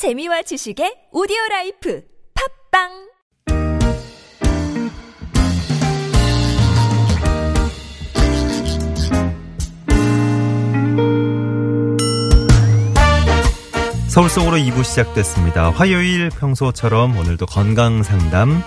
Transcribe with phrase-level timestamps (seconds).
[0.00, 2.00] 재미와 지식의 오디오 라이프
[2.72, 2.88] 팟빵
[14.08, 15.68] 서울 속으로 2부 시작됐습니다.
[15.68, 18.62] 화요일 평소처럼 오늘도 건강 상담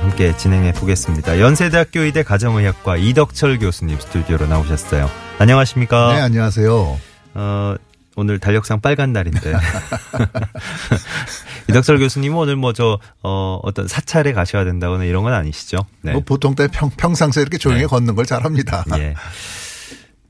[0.00, 1.40] 함께 진행해 보겠습니다.
[1.40, 5.10] 연세대학교 의대 가정의학과 이덕철 교수님 스튜디오로 나오셨어요.
[5.38, 6.14] 안녕하십니까?
[6.14, 6.98] 네, 안녕하세요.
[7.34, 7.74] 어,
[8.16, 9.54] 오늘 달력상 빨간 날인데.
[11.68, 15.78] 이덕철 교수님은 오늘 뭐 저, 어, 어떤 사찰에 가셔야 된다거나 이런 건 아니시죠?
[16.02, 16.12] 네.
[16.12, 17.86] 뭐 보통 때 평, 평상시에 이렇게 조용히 네.
[17.86, 18.84] 걷는 걸 잘합니다.
[18.98, 19.14] 예.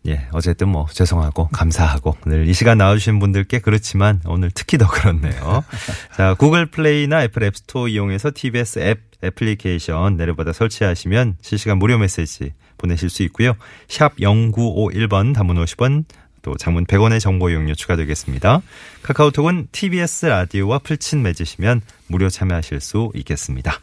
[0.06, 5.64] 예, 어쨌든 뭐 죄송하고 감사하고 오늘 이 시간 나와주신 분들께 그렇지만 오늘 특히 더 그렇네요.
[6.14, 13.08] 자, 구글 플레이나 애플 앱스토어 이용해서 TBS 앱 애플리케이션 내려받아 설치하시면 실시간 무료 메시지 보내실
[13.08, 13.54] 수 있고요.
[13.88, 16.04] 샵 0951번 담은 50원
[16.44, 18.62] 또 장문 100원의 정보 이용료 추가되겠습니다.
[19.02, 23.80] 카카오톡은 TBS 라디오와 풀친 맺으시면 무료 참여하실 수 있겠습니다.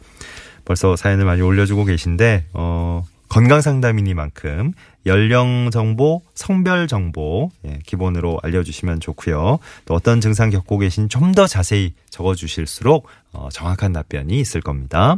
[0.64, 4.72] 벌써 사연을 많이 올려주고 계신데 어, 건강 상담이니만큼
[5.06, 9.58] 연령 정보, 성별 정보 예, 기본으로 알려주시면 좋고요.
[9.84, 15.16] 또 어떤 증상 겪고 계신 좀 더 자세히 적어주실수록 어, 정확한 답변이 있을 겁니다.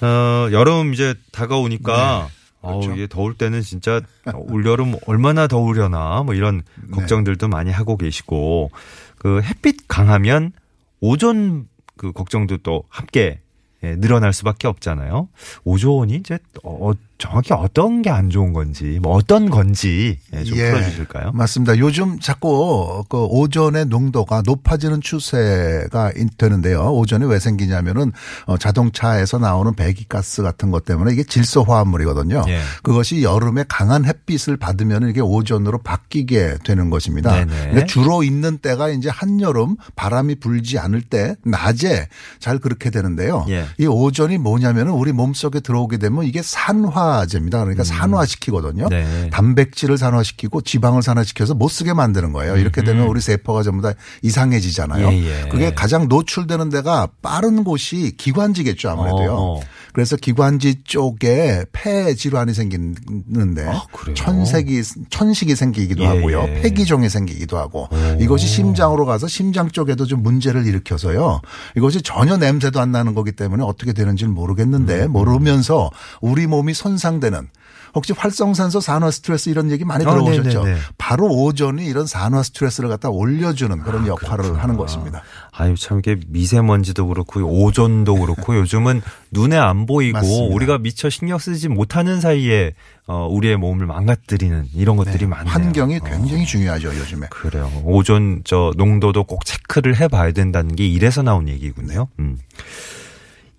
[0.00, 2.28] 어, 여름 이제 다가오니까 어우,
[2.64, 2.92] 그렇죠.
[2.92, 4.00] 이게 더울 때는 진짜
[4.34, 6.62] 올여름 얼마나 더우려나 뭐 이런
[6.92, 8.70] 걱정들도 많이 하고 계시고
[9.18, 10.52] 그 햇빛 강하면
[11.00, 13.40] 오존 그 걱정도 또 함께
[13.82, 15.28] 예, 늘어날 수밖에 없잖아요.
[15.64, 16.92] 오존이 이제 어,
[17.24, 21.32] 정확히 어떤 게 안 좋은 건지, 뭐 어떤 건지 예, 좀 예, 풀어주실까요?
[21.32, 21.78] 맞습니다.
[21.78, 26.92] 요즘 자꾸 그 오존의 농도가 높아지는 추세가 인- 되는데요.
[26.92, 28.12] 오존이 왜 생기냐면은
[28.46, 32.44] 어, 자동차에서 나오는 배기가스 같은 것 때문에 이게 질소 화합물이거든요.
[32.48, 32.60] 예.
[32.82, 37.44] 그것이 여름에 강한 햇빛을 받으면 이게 오존으로 바뀌게 되는 것입니다.
[37.46, 43.46] 그러니까 주로 있는 때가 이제 한여름 바람이 불지 않을 때 낮에 잘 그렇게 되는데요.
[43.48, 43.64] 예.
[43.78, 47.58] 이 오존이 뭐냐면은 우리 몸속에 들어오게 되면 이게 산화 제입니다.
[47.60, 48.84] 그러니까 산화시키거든요.
[48.84, 48.88] 음.
[48.88, 49.30] 네.
[49.30, 52.56] 단백질을 산화시키고 지방을 산화시켜서 못 쓰게 만드는 거예요.
[52.56, 53.92] 이렇게 되면 우리 세포가 전부 다
[54.22, 55.08] 이상해지잖아요.
[55.08, 55.12] 음.
[55.12, 55.48] 예, 예.
[55.48, 59.32] 그게 가장 노출되는 데가 빠른 곳이 기관지겠죠 아무래도요.
[59.32, 59.60] 어, 어.
[59.94, 63.84] 그래서 기관지 쪽에 폐 질환이 생기는데 아?
[64.14, 66.42] 천색이 천식이 생기기도 예, 하고요.
[66.48, 66.62] 예.
[66.62, 67.88] 폐기종이 생기기도 하고
[68.20, 71.40] 이것이 심장으로 가서 심장 쪽에도 좀 문제를 일으켜서요.
[71.76, 75.90] 이것이 전혀 냄새도 안 나는 거기 때문에 어떻게 되는지는 모르겠는데 음, 모르면서
[76.20, 77.48] 우리 몸이 손상되는
[77.94, 80.64] 혹시 활성산소 산화 스트레스 이런 얘기 많이 아, 들어보셨죠?
[80.64, 80.80] 네네네.
[80.98, 84.62] 바로 오존이 이런 산화 스트레스를 갖다 올려주는 그런 역할을 그렇구나.
[84.62, 85.22] 하는 것입니다.
[85.52, 89.00] 아유 참 이게 미세먼지도 그렇고 오존도 그렇고 요즘은
[89.30, 90.54] 눈에 안 보이고 맞습니다.
[90.54, 92.72] 우리가 미처 신경 쓰지 못하는 사이에
[93.06, 95.52] 어, 우리의 몸을 망가뜨리는 이런 것들이 많네요.
[95.52, 96.00] 환경이 어.
[96.04, 97.26] 굉장히 중요하죠 요즘에.
[97.30, 97.70] 그래요.
[97.84, 102.08] 오존 저 농도도 꼭 체크를 해봐야 된다는 게 이래서 나온 얘기군요.
[102.18, 102.38] 음.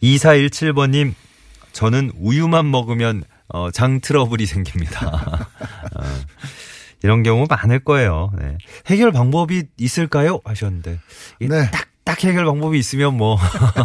[0.03, 1.13] 2417번님,
[1.71, 5.47] 저는 우유만 먹으면 어, 장 트러블이 생깁니다.
[5.95, 6.03] 어,
[7.03, 8.31] 이런 경우 많을 거예요.
[8.37, 8.57] 네.
[8.87, 10.39] 해결 방법이 있을까요?
[10.43, 10.99] 하셨는데
[11.41, 11.71] 네.
[11.71, 13.35] 딱, 딱 해결 방법이 있으면 뭐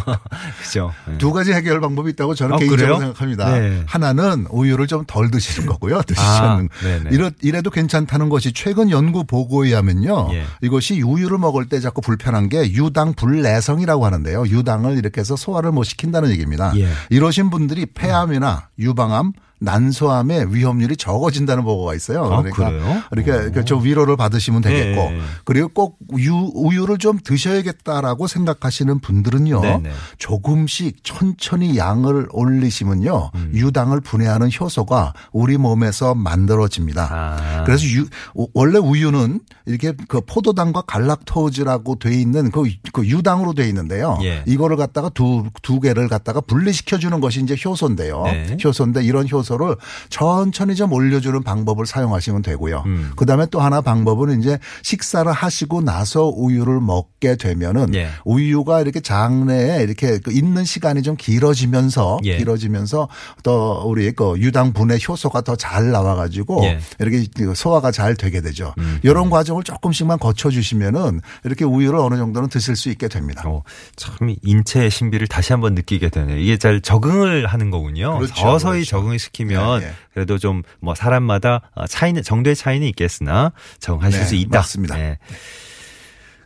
[0.63, 0.93] 그죠.
[1.09, 1.17] 네.
[1.17, 2.99] 두 가지 해결 방법이 있다고 저는 아, 개인적으로 그래요?
[3.01, 3.59] 생각합니다.
[3.59, 3.83] 네.
[3.87, 5.99] 하나는 우유를 좀 덜 드시는 거고요.
[5.99, 7.11] 아, 드시는 네네.
[7.13, 10.29] 이래, 이래도 괜찮다는 것이 최근 연구 보고에 하면요.
[10.35, 10.45] 예.
[10.61, 14.45] 이것이 우유를 먹을 때 자꾸 불편한 게 유당 불내성이라고 하는데요.
[14.47, 16.73] 유당을 이렇게 해서 소화를 못 시킨다는 얘기입니다.
[16.77, 16.89] 예.
[17.09, 22.25] 이러신 분들이 폐암이나 유방암 난소암의 위험률이 적어진다는 보고가 있어요.
[22.25, 23.03] 아, 그래요?
[23.11, 25.21] 그러니까 그좀 위로를 받으시면 되겠고 네.
[25.45, 29.61] 그리고 꼭 우유, 우유를 좀 드셔야겠다라고 생각하시는 분들은요.
[29.61, 29.91] 네네.
[30.19, 33.31] 조금씩 천천히 양을 올리시면요.
[33.35, 33.51] 음.
[33.55, 37.09] 유당을 분해하는 효소가 우리 몸에서 만들어집니다.
[37.11, 37.65] 아.
[37.65, 38.07] 그래서 유,
[38.55, 44.19] 원래 우유는 이렇게 그 포도당과 갈락토즈라고 돼 있는 그, 그 유당으로 돼 있는데요.
[44.23, 44.43] 예.
[44.47, 48.23] 이거를 갖다가 두, 두 개를 갖다가 분리시켜 주는 것이 이제 효소인데요.
[48.25, 48.57] 네.
[48.65, 49.77] 효소인데 이런 효소 를
[50.09, 52.83] 천천히 좀 올려주는 방법을 사용하시면 되고요.
[52.87, 53.13] 음.
[53.17, 58.09] 그 다음에 또 하나 방법은 이제 식사를 하시고 나서 우유를 먹게 되면은 예.
[58.25, 62.39] 우유가 이렇게 장내에 이렇게 그 있는 시간이 좀 길어지면서 예.
[62.39, 63.09] 길어지면서
[63.43, 66.81] 또 우리 그 유당 분해 효소가 더 잘 나와가지고 예.
[66.99, 68.73] 이렇게 그 소화가 잘 되게 되죠.
[68.79, 68.99] 음.
[69.03, 73.43] 이런 과정을 조금씩만 거쳐주시면은 이렇게 우유를 어느 정도는 드실 수 있게 됩니다.
[73.47, 73.63] 어,
[73.97, 76.39] 참 인체의 신비를 다시 한번 느끼게 되네요.
[76.39, 78.17] 이게 잘 적응을 하는 거군요.
[78.19, 78.91] 그렇죠, 서서히 그렇죠.
[78.91, 79.93] 적응을 시키면 예, 예.
[80.13, 84.59] 그래도 좀 뭐 사람마다 어, 차이는 정도의 차이는 있겠으나 적응하실 네, 수 있다.
[84.59, 84.99] 맞습니다.
[85.01, 85.19] 예.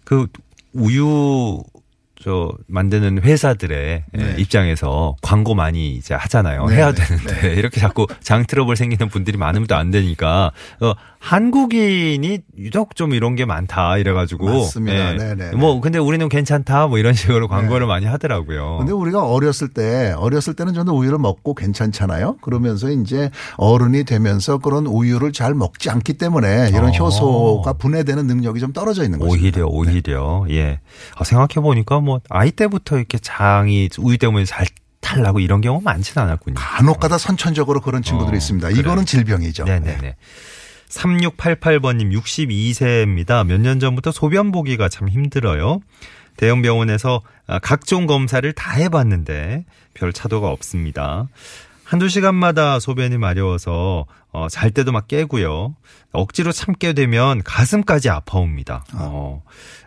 [0.05, 0.27] 그
[0.73, 1.63] 우유
[2.25, 4.35] 저 만드는 회사들의 네.
[4.39, 6.65] 입장에서 광고 많이 이제 하잖아요.
[6.67, 10.95] 네, 해야 네, 되는데 이렇게 자꾸 장 트러블 생기는 분들이 많으면 또 안 되니까 어,
[11.19, 15.13] 한국인이 유독 좀 이런 게 많다 이래가지고 맞습니다.
[15.13, 15.17] 예.
[15.17, 15.57] 네, 네, 네.
[15.57, 18.77] 뭐 근데 우리는 괜찮다 뭐 이런 식으로 광고를 많이 하더라고요.
[18.79, 22.37] 근데 우리가 어렸을 때 어렸을 때는 저는 우유를 먹고 괜찮잖아요.
[22.43, 26.93] 그러면서 이제 어른이 되면서 그런 우유를 잘 먹지 않기 때문에 이런 어.
[26.93, 29.33] 효소가 분해되는 능력이 좀 떨어져 있는 거죠.
[29.33, 30.81] 오히려 오히려 예
[31.17, 34.67] 아, 생각해 보니까 뭐 아이 때부터 이렇게 장이 우유 때문에 잘
[35.01, 36.55] 탈나고 이런 경우 많지는 않았군요.
[36.57, 38.69] 간혹가다 선천적으로 그런 친구들이 어, 있습니다.
[38.69, 38.81] 그래요.
[38.81, 39.65] 이거는 질병이죠.
[39.65, 40.17] 네네네.
[40.89, 43.47] 3688번님 62세입니다.
[43.47, 45.81] 몇 년 전부터 소변 보기가 참 힘들어요.
[46.37, 49.65] 대형 병원에서 아, 각종 검사를 다 해봤는데
[49.95, 51.29] 별 차도가 없습니다.
[51.85, 55.77] 한두 시간마다 소변이 마려워서 어, 잘 때도 막 깨고요.
[56.13, 58.85] 억지로 참게 되면 가슴까지 아파옵니다.
[58.95, 59.43] 어,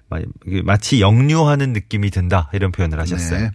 [0.09, 0.19] 마-
[0.63, 3.39] 마치 역류하는 느낌이 든다 이런 표현을 하셨어요.
[3.39, 3.51] 네.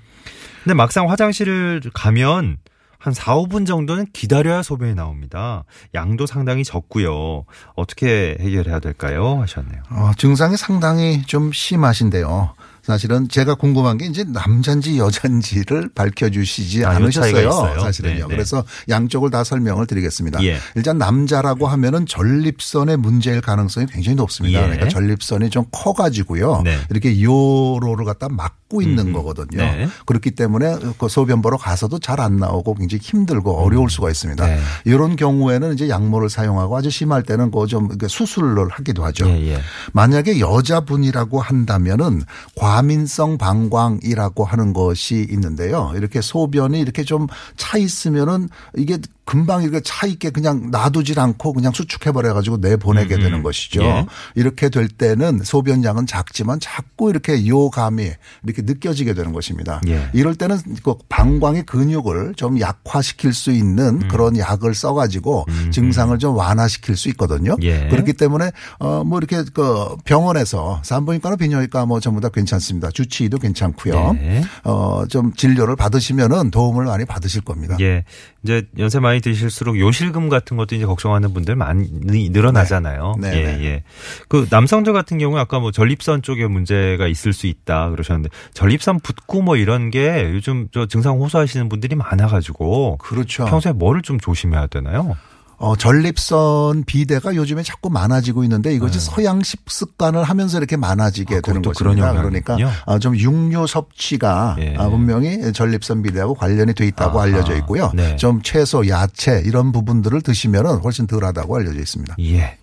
[0.64, 2.58] 근데 막상 화장실을 가면
[2.98, 5.64] 한 4, 5분 정도는 기다려야 소변이 나옵니다.
[5.92, 7.44] 양도 상당히 적고요.
[7.74, 9.40] 어떻게 해결해야 될까요?
[9.42, 9.82] 하셨네요.
[9.90, 12.54] 어, 증상이 상당히 좀 심하신데요.
[12.82, 17.80] 사실은 제가 궁금한 게 이제 남잔지 여잔지를 밝혀주시지 아, 않으셨어요.
[17.80, 18.14] 사실은요.
[18.14, 18.26] 네, 네.
[18.26, 20.42] 그래서 양쪽을 다 설명을 드리겠습니다.
[20.44, 20.58] 예.
[20.74, 24.60] 일단 남자라고 하면은 전립선의 문제일 가능성이 굉장히 높습니다.
[24.60, 24.64] 예.
[24.64, 26.62] 그러니까 전립선이 좀 커가지고요.
[26.64, 26.78] 네.
[26.90, 29.58] 이렇게 요로를 갖다 막고 있는 음, 거거든요.
[29.58, 29.88] 네.
[30.06, 34.46] 그렇기 때문에 그 소변 보러 가서도 잘 안 나오고 굉장히 힘들고 어려울 수가 있습니다.
[34.46, 34.60] 네.
[34.84, 39.28] 이런 경우에는 이제 약물을 사용하고 아주 심할 때는 그좀 수술을 하기도 하죠.
[39.28, 39.60] 예, 예.
[39.92, 42.22] 만약에 여자분이라고 한다면은
[42.56, 45.92] 과 민성 방광이라고 하는 것이 있는데요.
[45.96, 47.26] 이렇게 소변이 이렇게 좀
[47.56, 53.20] 차 있으면은 이게 금방 이렇게 차 있게 그냥 놔두질 않고 그냥 수축해버려 가지고 내보내게 음,
[53.20, 53.82] 되는 것이죠.
[53.82, 54.06] 예.
[54.34, 58.10] 이렇게 될 때는 소변량은 작지만 자꾸 이렇게 요감이
[58.44, 59.80] 이렇게 느껴지게 되는 것입니다.
[59.86, 60.08] 예.
[60.12, 64.08] 이럴 때는 그 방광의 근육을 좀 약화시킬 수 있는 음.
[64.08, 67.56] 그런 약을 써가지고 증상을 좀 완화시킬 수 있거든요.
[67.62, 67.88] 예.
[67.88, 72.90] 그렇기 때문에 어 뭐 이렇게 그 병원에서 산부인과나 비뇨기과 뭐 전부 다 괜찮습니다.
[72.90, 74.12] 주치의도 괜찮고요.
[74.14, 74.42] 네.
[74.64, 77.76] 어좀 진료를 받으시면은 도움을 많이 받으실 겁니다.
[77.80, 78.04] 예.
[78.42, 83.16] 이제 연세 많이 드실수록 요실금 같은 것도 이제 걱정하는 분들 많이 늘어나잖아요.
[83.20, 83.28] 네.
[83.28, 83.64] 예, 네.
[83.64, 83.82] 예.
[84.28, 89.42] 그 남성들 같은 경우에 아까 뭐 전립선 쪽에 문제가 있을 수 있다 그러셨는데 전립선 붓고
[89.42, 93.44] 뭐 이런 게 요즘 저 증상 호소하시는 분들이 많아가지고 그렇죠.
[93.44, 95.16] 평소에 뭐를 좀 조심해야 되나요?
[95.62, 101.38] 어, 전립선 비대가 요즘에 자꾸 많아지고 있는데 이것이 서양식 습관을 하면서 이렇게 많아지게 네.
[101.38, 102.12] 아, 되는 것입니다.
[102.14, 102.56] 그러니까.
[102.84, 104.74] 아, 좀 육류 섭취가 예.
[104.76, 107.28] 아, 분명히 전립선 비대하고 관련이 돼 있다고 아하.
[107.28, 107.92] 알려져 있고요.
[107.94, 108.16] 네.
[108.16, 112.16] 좀 채소, 야채 이런 부분들을 드시면은 훨씬 덜하다고 알려져 있습니다.
[112.18, 112.58] 예.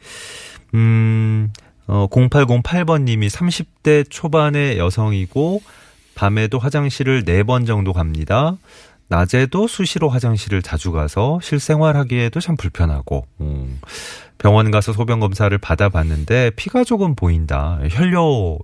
[0.73, 1.53] 음,
[1.87, 5.61] 어, 0808번님이 30대 초반의 여성이고
[6.15, 8.57] 밤에도 화장실을 4번 정도 갑니다.
[9.09, 13.79] 낮에도 수시로 화장실을 자주 가서 실생활하기에도 참 불편하고 음,
[14.37, 17.79] 병원 가서 소변 검사를 받아봤는데 피가 조금 보인다.
[17.89, 18.59] 혈뇨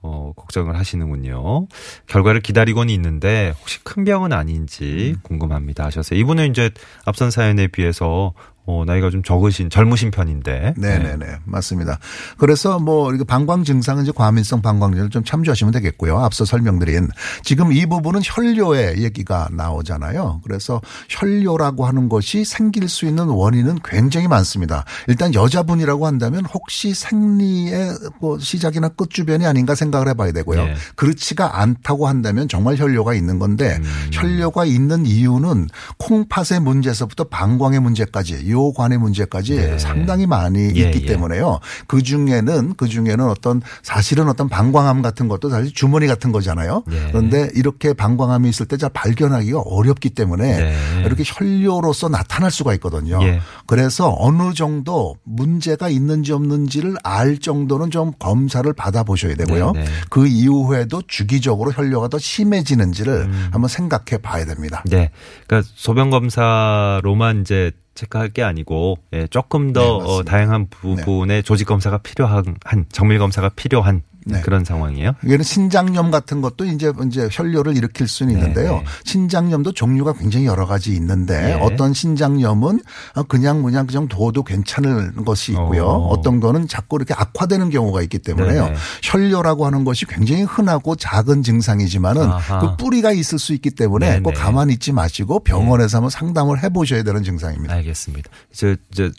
[0.00, 1.66] 어, 걱정을 하시는군요.
[2.06, 6.18] 결과를 기다리고는 있는데 혹시 큰 병은 아닌지 궁금합니다 하셨어요.
[6.20, 6.70] 이분은 이제
[7.04, 8.32] 앞선 사연에 비해서
[8.70, 10.74] 어, 나이가 좀 적으신 젊으신 편인데.
[10.76, 11.26] 네네 네.
[11.46, 11.98] 맞습니다.
[12.36, 16.18] 그래서 뭐, 방광 증상은 이제 과민성 방광증을 좀 참조하시면 되겠고요.
[16.18, 17.08] 앞서 설명드린.
[17.42, 20.42] 지금 이 부분은 혈뇨의 얘기가 나오잖아요.
[20.44, 24.84] 그래서 혈뇨라고 하는 것이 생길 수 있는 원인은 굉장히 많습니다.
[25.06, 30.64] 일단 여자분이라고 한다면 혹시 생리의 뭐 시작이나 끝 주변이 아닌가 생각을 해봐야 되고요.
[30.66, 30.74] 네.
[30.94, 34.10] 그렇지가 않다고 한다면 정말 혈뇨가 있는 건데 음.
[34.12, 39.78] 혈뇨가 있는 이유는 콩팥의 문제에서부터 방광의 문제까지 요관의 문제까지 네.
[39.78, 41.06] 상당히 많이 예, 있기 예.
[41.06, 41.60] 때문에요.
[41.86, 46.84] 그 중에는 그 중에는 어떤 사실은 어떤 방광암 같은 것도 사실 주머니 같은 거잖아요.
[46.90, 47.08] 예.
[47.10, 51.02] 그런데 이렇게 방광암이 있을 때 잘 발견하기가 어렵기 때문에 네.
[51.04, 53.18] 이렇게 혈뇨로서 나타날 수가 있거든요.
[53.22, 53.40] 예.
[53.66, 59.72] 그래서 어느 정도 문제가 있는지 없는지를 알 정도는 좀 검사를 받아보셔야 되고요.
[59.72, 59.90] 네, 네.
[60.08, 63.48] 그 이후에도 주기적으로 혈뇨가 더 심해지는지를 음.
[63.52, 64.82] 한번 생각해 봐야 됩니다.
[64.86, 65.10] 네.
[65.46, 70.22] 그러니까 소변 검사로만 이제 체크할 게 아니고 예, 조금 더 네, 어.
[70.22, 74.40] 다양한 부분의 조직 검사가 필요한 한 정밀 검사가 필요한 네.
[74.42, 75.12] 그런 상황이에요.
[75.24, 78.72] 이게는 신장염 같은 것도 이제 이제 혈뇨를 일으킬 수는 있는데요.
[78.72, 78.84] 네, 네.
[79.04, 81.52] 신장염도 종류가 굉장히 여러 가지 있는데 네.
[81.54, 82.80] 어떤 신장염은
[83.28, 85.84] 그냥 그냥 그냥 둬도 괜찮은 것이 있고요.
[85.84, 86.08] 어.
[86.08, 86.22] 어.
[86.22, 88.64] 떤 거는 자꾸 이렇게 악화되는 경우가 있기 때문에요.
[88.64, 88.76] 네, 네.
[89.02, 92.58] 혈뇨라고 하는 것이 굉장히 흔하고 작은 증상이지만은 아하.
[92.58, 94.36] 그 뿌리가 있을 수 있기 때문에 네, 꼭 네.
[94.36, 97.74] 가만히 있지 마시고 병원에서 한번 상담을 해 보셔야 되는 증상입니다.
[97.74, 98.30] 알겠습니다.
[98.52, 99.10] 저, 저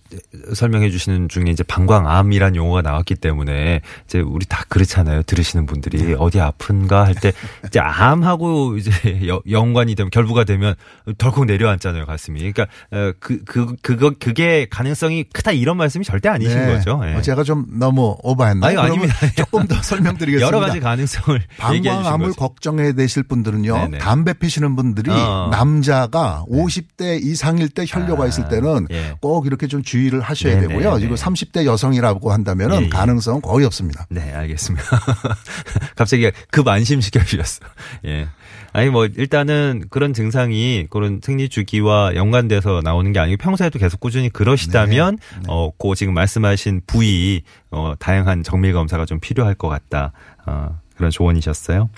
[0.53, 5.23] 설명해 주시는 중에 이제 방광암이란 용어가 나왔기 때문에 이제 우리 다 그렇지 그렇잖아요.
[5.23, 7.33] 들으시는 분들이 어디 아픈가 할 때
[7.65, 8.91] 이제 암하고 이제
[9.27, 10.75] 여- 연관이 되면 결부가 되면
[11.17, 12.39] 덜컥 내려앉잖아요, 가슴이.
[12.39, 16.73] 그러니까 어, 그그 그거 그게 가능성이 크다 이런 말씀이 절대 아니신 네.
[16.75, 17.01] 거죠.
[17.05, 17.15] 예.
[17.15, 18.71] 어, 제가 좀 너무 오버했나요?
[18.81, 19.15] 그러면 아닙니다.
[19.35, 20.45] 조금 더 설명드리겠습니다.
[20.45, 22.33] 여러 가지 가능성을 방광암을.
[22.33, 23.73] 걱정해 되실 분들은요.
[23.75, 23.97] 네네.
[23.99, 25.49] 담배 피시는 분들이 어.
[25.51, 29.13] 남자가 50대 이상일 때 혈뇨가 아, 있을 때는 예.
[29.21, 30.97] 꼭 이렇게 좀 주의를 하셔야 네네, 되고요.
[30.97, 31.05] 네.
[31.05, 32.89] 이거 30대 여성이라고 한다면은 예, 예.
[32.89, 34.05] 가능성은 거의 없습니다.
[34.09, 34.78] 네, 알겠습니다.
[35.95, 37.65] 갑자기 급 안심시켜 주셨어.
[38.05, 38.27] 예.
[38.71, 44.29] 아니 뭐 일단은 그런 증상이 그런 생리 주기와 연관돼서 나오는 게 아니고 평소에도 계속 꾸준히
[44.29, 50.11] 그러시다면 네, 어, 그 지금 말씀하신 부위 어 다양한 정밀 검사가 좀 필요할 것 같다.
[50.45, 51.89] 어, 그런 조언이셨어요.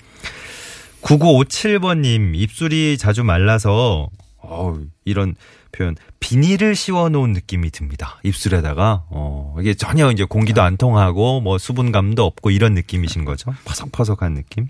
[1.02, 4.08] 9957번 님 입술이 자주 말라서
[4.38, 5.34] 어 이런
[5.72, 8.18] 표현 비닐을 씌워 놓은 느낌이 듭니다.
[8.22, 13.52] 입술에다가 어 이게 전혀 이제 공기도 안 통하고 뭐 수분감도 없고 이런 느낌이신 거죠.
[13.64, 14.68] 퍼석퍼석한 느낌.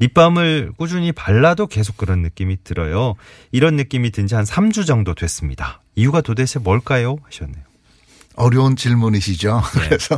[0.00, 3.14] 립밤을 꾸준히 발라도 계속 그런 느낌이 들어요.
[3.52, 5.82] 이런 느낌이 든 지 한 3주 정도 됐습니다.
[5.94, 7.16] 이유가 도대체 뭘까요?
[7.24, 7.63] 하셨네요.
[8.36, 9.62] 어려운 질문이시죠.
[9.74, 9.80] 네.
[9.88, 10.16] 그래서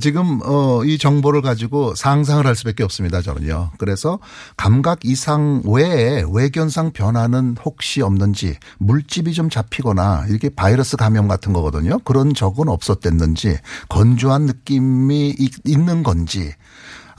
[0.00, 3.20] 지금 어, 이 정보를 가지고 상상을 할 수밖에 없습니다.
[3.22, 3.72] 저는요.
[3.78, 4.18] 그래서
[4.56, 11.98] 감각 이상 외에 외견상 변화는 혹시 없는지 물집이 좀 잡히거나 이렇게 바이러스 감염 같은 거거든요.
[12.00, 13.58] 그런 적은 없었댔는지
[13.88, 16.52] 건조한 느낌이 있- 있는 건지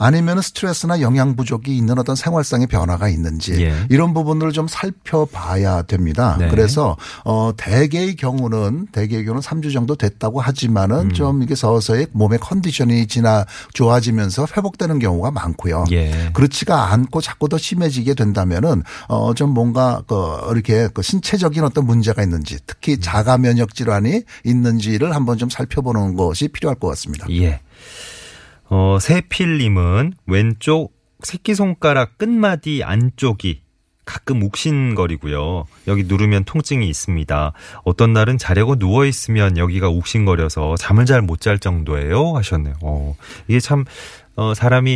[0.00, 3.74] 아니면 스트레스나 영양 부족이 있는 어떤 생활상의 변화가 있는지 예.
[3.88, 6.36] 이런 부분들을 좀 살펴봐야 됩니다.
[6.38, 6.48] 네.
[6.48, 11.12] 그래서 어 대개의 경우는 대개의 경우는 3주 정도 됐다고 하지만은 음.
[11.12, 15.84] 좀 이게 서서히 몸의 컨디션이 지나 좋아지면서 회복되는 경우가 많고요.
[15.92, 16.30] 예.
[16.32, 20.14] 그렇지가 않고 자꾸 더 심해지게 된다면은 어 좀 뭔가 그
[20.50, 23.00] 이렇게 그 신체적인 어떤 문제가 있는지 특히 음.
[23.00, 27.26] 자가 면역 질환이 있는지를 한번 좀 살펴보는 것이 필요할 것 같습니다.
[27.30, 27.60] 예.
[28.70, 33.62] 어, 세필님은 왼쪽 새끼손가락 끝마디 안쪽이
[34.04, 35.66] 가끔 욱신거리고요.
[35.86, 37.52] 여기 누르면 통증이 있습니다.
[37.84, 42.36] 어떤 날은 자려고 누워 있으면 여기가 욱신거려서 잠을 잘 못 잘 정도예요.
[42.36, 42.74] 하셨네요.
[42.82, 43.16] 어,
[43.48, 43.84] 이게 참
[44.36, 44.94] 어, 사람이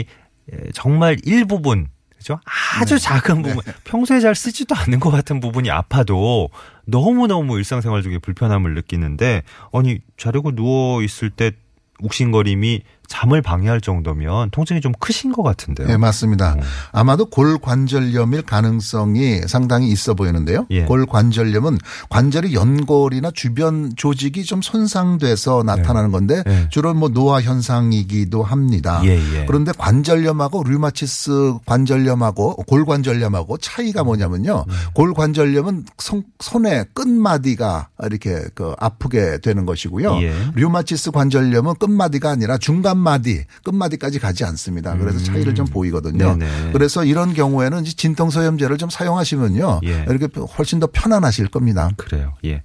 [0.53, 2.41] 에, 정말 일부분 그죠?
[2.81, 6.49] 아주 작은 부분 평소에 잘 쓰지도 않는 것 같은 부분이 아파도
[6.87, 11.53] 너무 너무 일상생활 중에 불편함을 느끼는데 아니 자려고 누워 있을 때
[12.01, 15.87] 욱신거림이 잠을 방해할 정도면 통증이 좀 크신 것 같은데요.
[15.87, 16.55] 네, 맞습니다.
[16.55, 16.61] 어.
[16.93, 20.67] 아마도 골관절염일 가능성이 상당히 있어 보이는데요.
[20.71, 20.85] 예.
[20.85, 26.69] 골관절염은 관절의 연골이나 주변 조직이 좀 손상돼서 나타나는 건데 네.
[26.71, 29.01] 주로 뭐 노화 현상이기도 합니다.
[29.05, 29.45] 예, 예.
[29.47, 34.65] 그런데 관절염하고 류마티스 관절염하고 골관절염하고 차이가 뭐냐면요.
[34.67, 34.75] 네.
[34.95, 40.23] 골관절염은 손, 손의 끝마디가 이렇게 그 아프게 되는 것이고요.
[40.23, 40.35] 예.
[40.55, 44.97] 류마티스 관절염은 끝마디가 아니라 중간 마디, 끝마디까지 가지 않습니다.
[44.97, 46.33] 그래서 차이를 좀 보이거든요.
[46.33, 46.39] 음.
[46.39, 46.73] 네네.
[46.73, 49.81] 그래서 이런 경우에는 진통소염제를 좀 사용하시면요.
[49.85, 50.07] 예.
[50.09, 51.91] 이렇게 훨씬 더 편안하실 겁니다.
[51.97, 52.35] 그래요.
[52.45, 52.63] 예.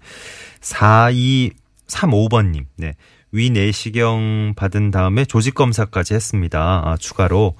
[1.87, 2.65] 4235번님.
[2.77, 2.95] 네.
[3.31, 6.81] 위 내시경 받은 다음에 조직 검사까지 했습니다.
[6.83, 7.55] 아, 추가로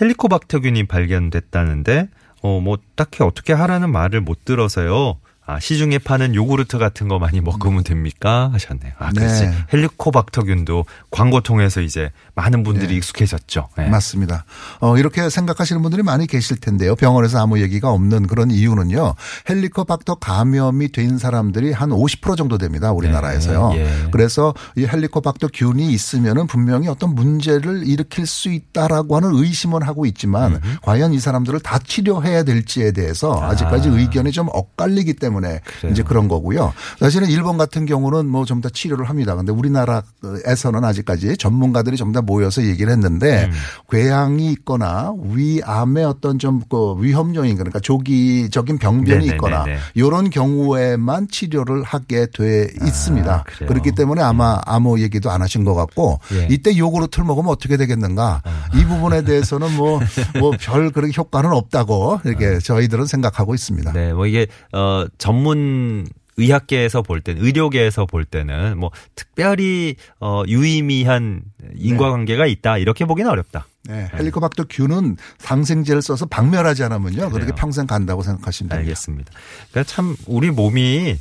[0.00, 2.08] 헬리코박터균이 발견됐다는데
[2.42, 5.18] 어 뭐 딱히 어떻게 하라는 말을 못 들어서요.
[5.50, 8.50] 아, 시중에 파는 요구르트 같은 거 많이 먹으면 됩니까?
[8.52, 8.92] 하셨네요.
[8.98, 9.46] 아, 그렇지.
[9.46, 9.52] 네.
[9.72, 13.68] 헬리코박터균도 광고 통해서 이제 많은 분들이 익숙해졌죠.
[13.76, 13.88] 네.
[13.88, 14.44] 맞습니다.
[14.78, 16.94] 어, 이렇게 생각하시는 분들이 많이 계실 텐데요.
[16.94, 19.16] 병원에서 아무 얘기가 없는 그런 이유는요.
[19.48, 22.92] 헬리코박터 감염이 된 사람들이 한 50% 정도 됩니다.
[22.92, 23.70] 우리나라에서요.
[23.70, 24.08] 네, 예.
[24.12, 30.60] 그래서 이 헬리코박터 균이 있으면은 분명히 어떤 문제를 일으킬 수 있다라고 하는 의심은 하고 있지만
[30.82, 33.92] 과연 이 사람들을 다 치료해야 될지에 대해서 아직까지 아.
[33.92, 35.92] 의견이 좀 엇갈리기 때문에 그래요.
[35.92, 36.72] 이제 그런 거고요.
[36.98, 39.34] 사실은 일본 같은 경우는 뭐 좀 더 치료를 합니다.
[39.36, 43.52] 근데 우리나라에서는 아직까지 전문가들이 좀더 모여서 얘기를 했는데 음.
[43.90, 49.34] 궤양이 있거나 위암의 어떤 좀 그 위험 요인 그러니까 조기적인 병변이 네네네네.
[49.34, 53.32] 있거나 이런 경우에만 치료를 하게 돼 있습니다.
[53.32, 53.44] 아?
[53.66, 56.46] 그렇기 때문에 아마 아무 얘기도 안 하신 것 같고 예.
[56.50, 58.42] 이때 요구르트를 먹으면 어떻게 되겠는가
[58.74, 60.00] 이 부분에 대해서는 뭐
[60.38, 63.90] 뭐 별 그런 효과는 없다고 이렇게 저희들은 생각하고 있습니다.
[63.90, 63.92] 아.
[63.92, 71.42] 네, 뭐 이게 어 전문 의학계에서 볼 때는 의료계에서 볼 때는 뭐 특별히 어 유의미한
[71.76, 73.66] 인과관계가 있다 이렇게 보기는 어렵다.
[73.84, 77.30] 네, 헬리코박터 균은 상생제를 써서 박멸하지 않으면요.
[77.30, 77.54] 그렇게 그래요.
[77.56, 78.88] 평생 간다고 생각하시면 됩니다.
[78.88, 79.32] 알겠습니다.
[79.70, 81.16] 그러니까 참 우리 몸이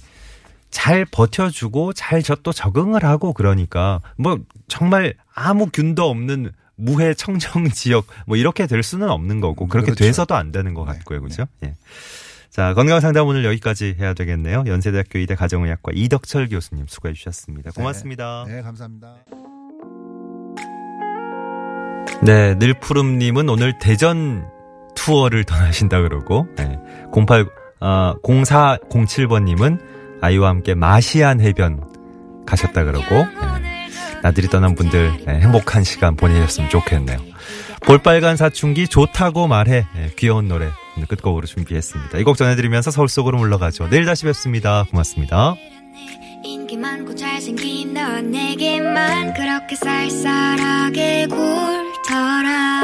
[0.72, 8.38] 잘 버텨주고 잘저또 적응을 하고 그러니까 뭐 정말 아무 균도 없는 무해 청정 지역 뭐
[8.38, 10.06] 이렇게 될 수는 없는 거고 그렇게 그렇죠.
[10.06, 11.46] 돼서도 안 되는 것 같고요, 그죠?
[11.64, 11.76] 예.
[12.50, 14.64] 자 건강 상담 오늘 여기까지 해야 되겠네요.
[14.66, 17.72] 연세대학교 의대 가정의학과 이덕철 교수님 수고해 주셨습니다.
[17.72, 18.46] 고맙습니다.
[18.48, 19.16] 네, 감사합니다.
[22.22, 24.46] 네, 늘푸름님은 오늘 대전
[24.96, 26.78] 투어를 떠나신다 그러고, 네,
[27.14, 27.46] 08,
[27.80, 29.80] 아, 0407번님은
[30.22, 31.82] 아이와 함께 마시안 해변
[32.46, 33.26] 가셨다 그러고,
[33.62, 33.88] 네,
[34.22, 37.29] 나들이 떠난 분들 네, 행복한 시간 보내셨으면 좋겠네요.
[37.82, 40.68] 볼빨간 사춘기 좋다고 말해 네, 귀여운 노래
[41.08, 42.18] 끝곡으로 준비했습니다.
[42.20, 43.90] 이 곡 전해드리면서 서울 속으로 물러가죠.
[43.90, 44.86] 내일 다시 뵙습니다.
[44.92, 45.56] 고맙습니다.
[46.44, 52.79] 인기 많고 잘생긴 넌 내게만 그렇게 쌀쌀하게 굴더라